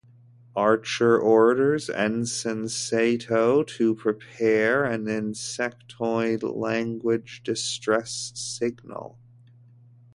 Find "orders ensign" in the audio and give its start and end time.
1.19-2.67